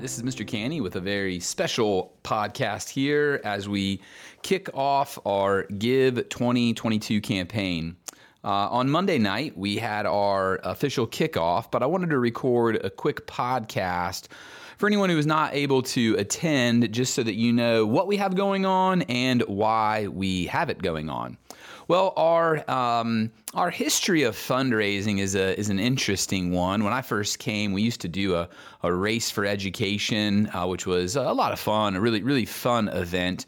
[0.00, 0.46] Hi, this is Mr.
[0.46, 4.00] Canney with a very special podcast here as we
[4.40, 7.96] kick off our Give 2022 campaign.
[8.42, 12.88] Uh, on Monday night, we had our official kickoff, but I wanted to record a
[12.88, 14.28] quick podcast
[14.78, 18.16] for anyone who is not able to attend, just so that you know what we
[18.16, 21.36] have going on and why we have it going on.
[21.90, 26.84] Well, our um, our history of fundraising is a is an interesting one.
[26.84, 28.48] When I first came, we used to do a,
[28.84, 32.86] a race for education, uh, which was a lot of fun, a really really fun
[32.86, 33.46] event.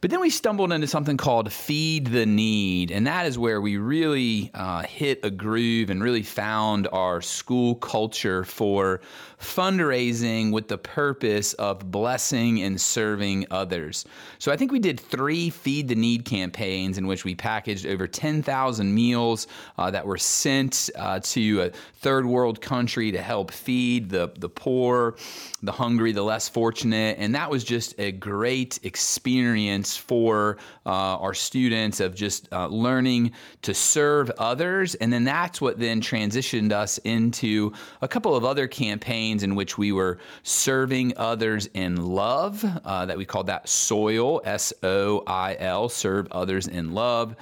[0.00, 3.76] But then we stumbled into something called Feed the Need, and that is where we
[3.76, 9.02] really uh, hit a groove and really found our school culture for
[9.38, 14.06] fundraising with the purpose of blessing and serving others.
[14.38, 18.06] So I think we did three Feed the Need campaigns in which we packaged over
[18.06, 24.08] 10,000 meals uh, that were sent uh, to a third world country to help feed
[24.08, 25.16] the, the poor,
[25.62, 27.18] the hungry, the less fortunate.
[27.18, 33.32] And that was just a great experience for uh, our students of just uh, learning
[33.62, 34.94] to serve others.
[34.96, 39.78] And then that's what then transitioned us into a couple of other campaigns in which
[39.78, 45.56] we were serving others in love, uh, that we called that SOIL, S O I
[45.58, 47.36] L, serve others in love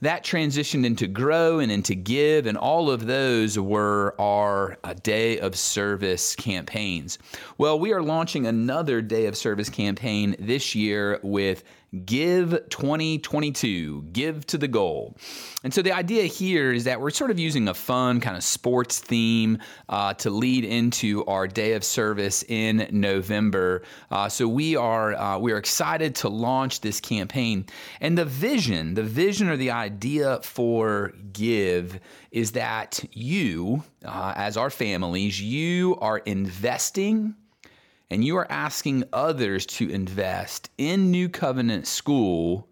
[0.00, 5.38] that transitioned into grow and into give, and all of those were our uh, day
[5.38, 7.18] of service campaigns.
[7.56, 11.64] Well, we are launching another day of service campaign this year with
[12.04, 15.16] Give 2022, give to the goal.
[15.62, 18.42] And so the idea here is that we're sort of using a fun kind of
[18.42, 23.82] sports theme uh, to lead into our day of service in November.
[24.10, 27.66] Uh, so we are uh, we are excited to launch this campaign.
[28.00, 32.00] And the vision, the vision or the idea for Give
[32.30, 37.36] is that you, uh, as our families, you are investing
[38.14, 42.68] and you are asking others to invest in New Covenant School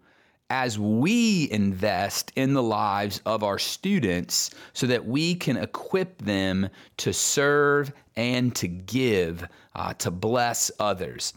[0.49, 6.69] as we invest in the lives of our students so that we can equip them
[6.95, 11.33] to serve and to give uh, to bless others.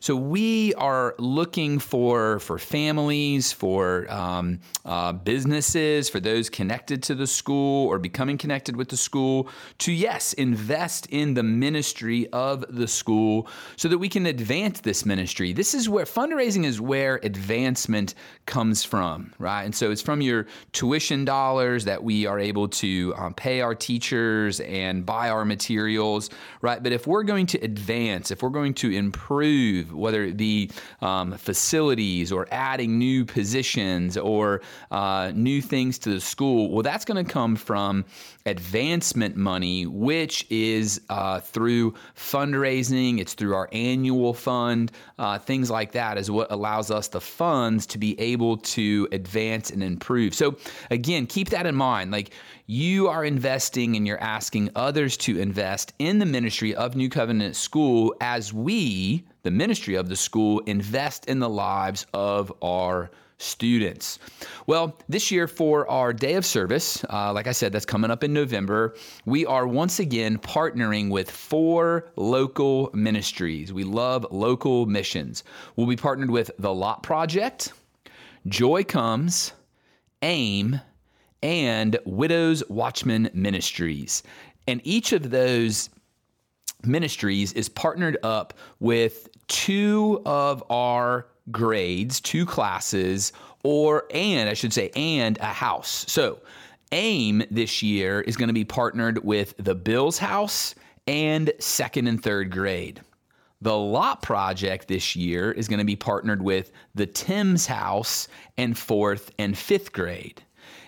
[0.00, 7.14] So we are looking for for families, for um, uh, businesses, for those connected to
[7.14, 12.64] the school or becoming connected with the school to yes invest in the ministry of
[12.68, 15.52] the school so that we can advance this ministry.
[15.52, 18.14] This is where fundraising is where advancement
[18.46, 19.64] comes from, right?
[19.64, 23.74] And so it's from your tuition dollars that we are able to um, pay our
[23.74, 26.17] teachers and buy our materials,
[26.60, 26.82] right?
[26.82, 30.70] But if we're going to advance, if we're going to improve, whether it be
[31.00, 37.04] um, facilities or adding new positions or uh, new things to the school, well, that's
[37.04, 38.04] going to come from
[38.46, 45.92] advancement money, which is uh, through fundraising, it's through our annual fund, uh, things like
[45.92, 50.34] that is what allows us the funds to be able to advance and improve.
[50.34, 50.56] So,
[50.90, 52.10] again, keep that in mind.
[52.10, 52.30] Like,
[52.70, 57.54] you are investing and you're asking others to invest in the ministry of New Covenant
[57.54, 64.18] School as we, the ministry of the school, invest in the lives of our students.
[64.66, 68.24] Well, this year for our day of service, uh, like I said, that's coming up
[68.24, 68.94] in November,
[69.26, 73.70] we are once again partnering with four local ministries.
[73.70, 75.44] We love local missions.
[75.76, 77.72] We'll be partnered with the Lot Project,
[78.46, 79.52] Joy Comes,
[80.22, 80.80] AIM,
[81.42, 84.22] and Widows Watchman Ministries.
[84.66, 85.90] And each of those
[86.84, 93.32] ministries is partnered up with two of our grades, two classes,
[93.64, 96.04] or and I should say, and a house.
[96.08, 96.40] So,
[96.92, 100.74] AIM this year is going to be partnered with the Bills House
[101.06, 103.00] and second and third grade.
[103.60, 108.78] The Lot Project this year is going to be partnered with the Tim's House and
[108.78, 110.42] fourth and fifth grade.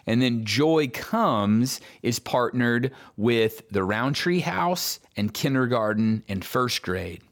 [0.06, 7.22] And then Joy Comes is partnered with the Roundtree House and kindergarten and first grade.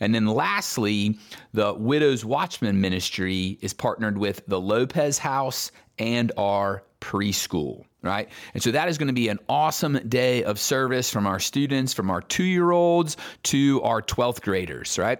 [0.00, 1.18] And then lastly,
[1.52, 8.28] the Widows Watchman Ministry is partnered with the Lopez House and our preschool right?
[8.54, 11.92] And so that is going to be an awesome day of service from our students,
[11.92, 15.18] from our two year olds to our 12th graders, right?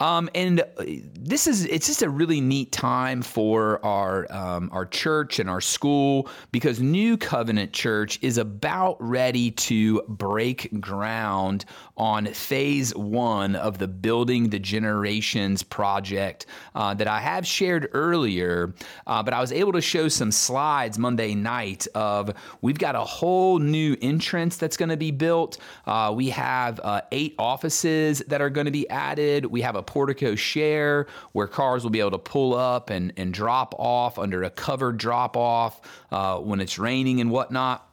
[0.00, 0.84] Um, and uh,
[1.18, 5.60] this is, it's just a really neat time for our, um, our church and our
[5.60, 11.64] school because New Covenant Church is about ready to break ground
[11.96, 18.74] on phase one of the Building the Generations project uh, that I have shared earlier,
[19.06, 23.00] uh, but I was able to show some slides Monday night of we've got a
[23.00, 25.58] whole new entrance that's going to be built.
[25.86, 29.46] Uh, we have uh, eight offices that are going to be added.
[29.46, 33.32] We have a porte cochere where cars will be able to pull up and, and
[33.32, 35.80] drop off under a covered drop off
[36.10, 37.89] uh, when it's raining and whatnot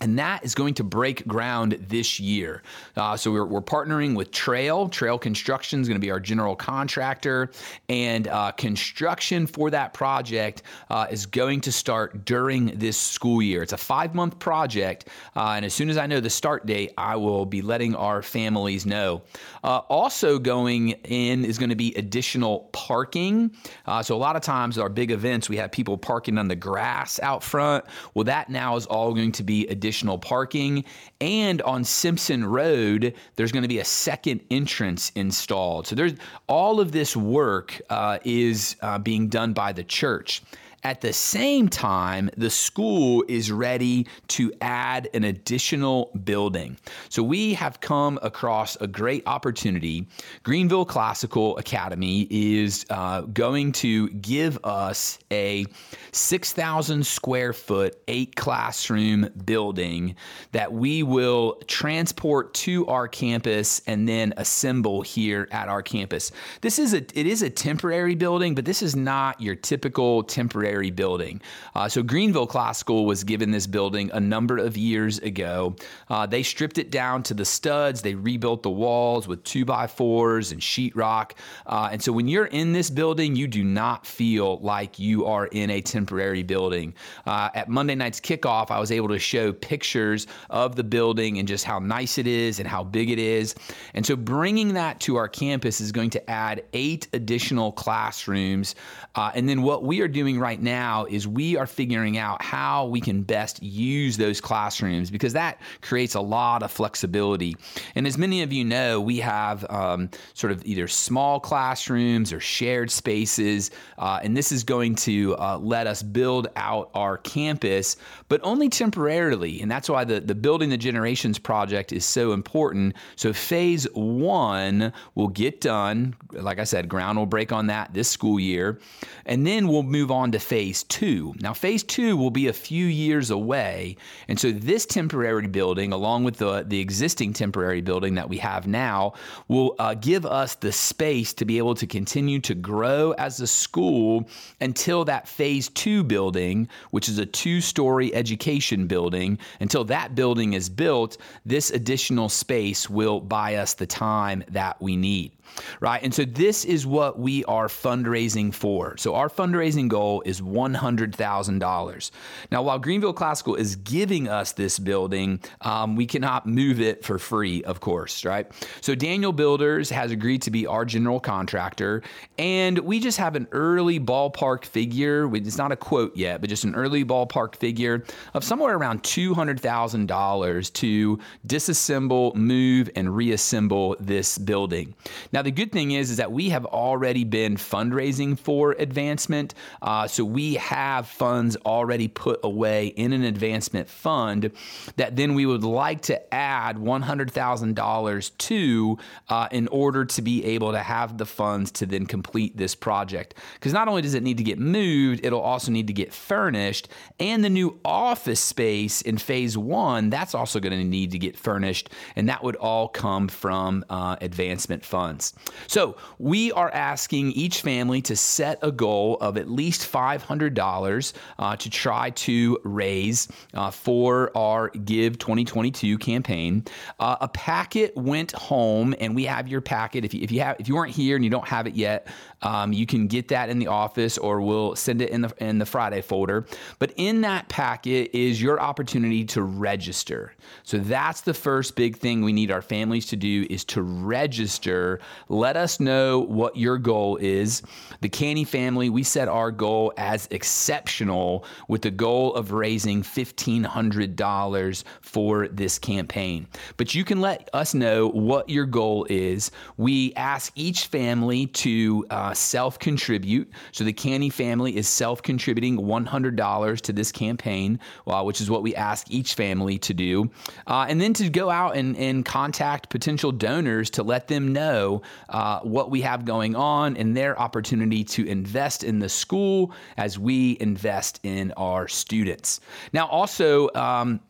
[0.00, 2.62] and that is going to break ground this year.
[2.96, 4.88] Uh, so we're, we're, partnering with Trail.
[4.88, 7.50] Trail Construction is going to be our general contractor,
[7.88, 13.62] and uh, construction for that project uh, is going to start during this school year.
[13.62, 16.92] It's a five month project, uh, and as soon as I know the start date,
[16.98, 19.22] I will be letting our families know.
[19.62, 23.52] Uh, also going in is going to be additional parking.
[23.86, 26.56] Uh, so a lot of times our big events, we have people parking on the
[26.56, 27.84] grass out front.
[28.14, 30.84] Well, that now is all going to be additional additional parking.
[31.20, 35.86] And on Simpson Road, there's going to be a second entrance installed.
[35.86, 36.14] So there's
[36.46, 40.42] all of this work uh, is uh, being done by the church.
[40.84, 46.76] At the same time, the school is ready to add an additional building.
[47.08, 50.08] So we have come across a great opportunity.
[50.42, 55.66] Greenville Classical Academy is uh, going to give us a
[56.10, 60.16] 6,000 square foot, eight classroom building
[60.50, 66.32] that we will transport to our campus and then assemble here at our campus.
[66.60, 70.71] This is a it is a temporary building, but this is not your typical temporary
[70.80, 71.40] building.
[71.74, 75.76] Uh, so Greenville Classical was given this building a number of years ago.
[76.08, 78.02] Uh, they stripped it down to the studs.
[78.02, 81.32] They rebuilt the walls with two by fours and sheetrock.
[81.66, 85.46] Uh, and so when you're in this building, you do not feel like you are
[85.46, 86.94] in a temporary building.
[87.26, 91.48] Uh, at Monday night's kickoff, I was able to show pictures of the building and
[91.48, 93.54] just how nice it is and how big it is.
[93.94, 98.74] And so bringing that to our campus is going to add eight additional classrooms.
[99.14, 102.86] Uh, and then what we are doing right now is we are figuring out how
[102.86, 107.56] we can best use those classrooms because that creates a lot of flexibility.
[107.94, 112.40] And as many of you know, we have um, sort of either small classrooms or
[112.40, 117.96] shared spaces, uh, and this is going to uh, let us build out our campus,
[118.28, 119.60] but only temporarily.
[119.60, 122.94] And that's why the, the Building the Generations project is so important.
[123.16, 126.14] So, phase one will get done.
[126.32, 128.78] Like I said, ground will break on that this school year.
[129.26, 131.34] And then we'll move on to phase two.
[131.40, 133.96] Now, phase two will be a few years away.
[134.28, 138.66] And so, this temporary building, along with the, the existing temporary building that we have
[138.66, 139.14] now,
[139.48, 143.46] will uh, give us the space to be able to continue to grow as a
[143.46, 144.28] school
[144.60, 150.52] until that phase two building, which is a two story education building, until that building
[150.52, 151.16] is built,
[151.46, 155.32] this additional space will buy us the time that we need
[155.80, 156.02] right?
[156.02, 158.96] And so this is what we are fundraising for.
[158.96, 162.10] So our fundraising goal is $100,000.
[162.50, 167.18] Now, while Greenville Classical is giving us this building, um, we cannot move it for
[167.18, 168.50] free, of course, right?
[168.80, 172.02] So Daniel Builders has agreed to be our general contractor,
[172.38, 175.30] and we just have an early ballpark figure.
[175.36, 180.72] It's not a quote yet, but just an early ballpark figure of somewhere around $200,000
[180.72, 184.94] to disassemble, move, and reassemble this building.
[185.30, 189.54] Now, now, the good thing is, is that we have already been fundraising for advancement.
[189.82, 194.50] Uh, so we have funds already put away in an advancement fund
[194.96, 198.98] that then we would like to add $100,000 to
[199.28, 203.34] uh, in order to be able to have the funds to then complete this project.
[203.54, 206.88] Because not only does it need to get moved, it'll also need to get furnished.
[207.18, 211.36] And the new office space in phase one, that's also going to need to get
[211.36, 211.90] furnished.
[212.16, 215.34] And that would all come from uh, advancement funds.
[215.66, 219.86] So we are asking each family to set a goal of at least
[220.18, 226.64] $500 uh, to try to raise uh, for our Give 2022 campaign.
[226.98, 230.04] Uh, a packet went home, and we have your packet.
[230.04, 232.08] If you, if you have if you weren't here and you don't have it yet,
[232.42, 235.58] um, you can get that in the office, or we'll send it in the in
[235.58, 236.46] the Friday folder.
[236.78, 240.34] But in that packet is your opportunity to register.
[240.62, 245.00] So that's the first big thing we need our families to do is to register
[245.28, 247.62] let us know what your goal is.
[248.00, 254.84] The Canney family, we set our goal as exceptional with the goal of raising $1,500
[255.00, 256.48] for this campaign.
[256.76, 259.52] But you can let us know what your goal is.
[259.76, 263.48] We ask each family to uh, self contribute.
[263.70, 267.78] So the Canney family is self contributing $100 to this campaign,
[268.08, 270.28] uh, which is what we ask each family to do.
[270.66, 275.00] Uh, and then to go out and, and contact potential donors to let them know
[275.28, 280.18] uh, what we have going on and their opportunity to invest in the school as
[280.18, 282.60] we invest in our students.
[282.92, 284.20] Now, also, um,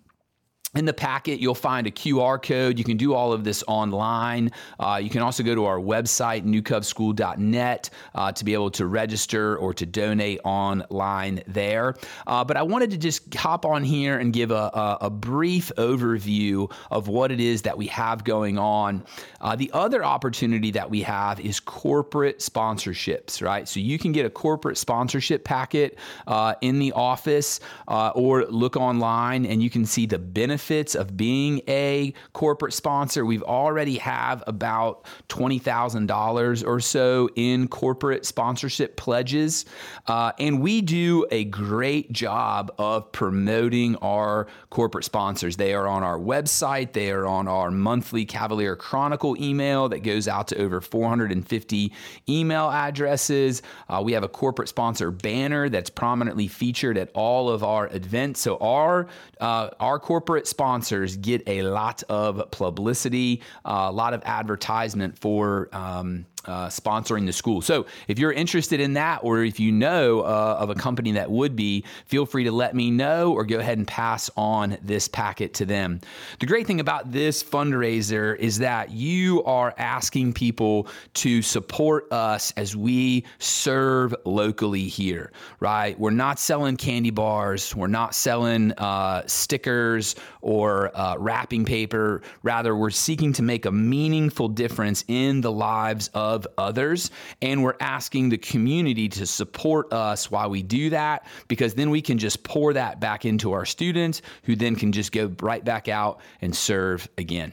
[0.74, 2.78] in the packet, you'll find a QR code.
[2.78, 4.50] You can do all of this online.
[4.80, 9.58] Uh, you can also go to our website, newcubschool.net, uh, to be able to register
[9.58, 11.94] or to donate online there.
[12.26, 15.70] Uh, but I wanted to just hop on here and give a, a, a, brief
[15.76, 19.04] overview of what it is that we have going on.
[19.42, 23.68] Uh, the other opportunity that we have is corporate sponsorships, right?
[23.68, 28.76] So you can get a corporate sponsorship packet uh, in the office uh, or look
[28.76, 33.26] online and you can see the benefits benefits of being a corporate sponsor.
[33.26, 39.64] We've already have about $20,000 or so in corporate sponsorship pledges.
[40.06, 45.56] Uh, and we do a great job of promoting our corporate sponsors.
[45.56, 50.28] They are on our website, they are on our monthly Cavalier Chronicle email that goes
[50.28, 51.92] out to over 450
[52.28, 53.62] email addresses.
[53.88, 58.40] Uh, we have a corporate sponsor banner that's prominently featured at all of our events.
[58.40, 59.08] So our
[59.40, 65.70] uh, our corporate sponsors get a lot of publicity, uh, a lot of advertisement for
[65.72, 67.60] um, uh, sponsoring the school.
[67.62, 71.30] So if you're interested in that, or if you know uh, of a company that
[71.30, 75.08] would be, feel free to let me know or go ahead and pass on this
[75.08, 76.00] packet to them.
[76.40, 82.52] The great thing about this fundraiser is that you are asking people to support us
[82.56, 85.98] as we serve locally here, right?
[85.98, 92.22] We're not selling candy bars, we're not selling uh, stickers or uh, wrapping paper.
[92.42, 97.10] Rather, we're seeking to make a meaningful difference in the lives of of others.
[97.40, 102.02] And we're asking the community to support us while we do that, because then we
[102.02, 105.88] can just pour that back into our students who then can just go right back
[105.88, 107.52] out and serve again.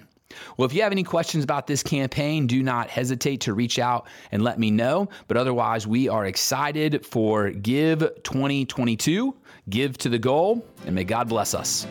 [0.57, 4.07] Well, if you have any questions about this campaign, do not hesitate to reach out
[4.31, 5.09] and let me know.
[5.27, 9.35] But otherwise, we are excited for Give 2022.
[9.69, 11.87] Give to the goal, and may God bless us.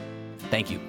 [0.50, 0.80] Thank you.